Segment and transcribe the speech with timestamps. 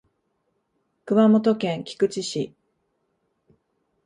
[1.05, 2.55] 熊本県菊池市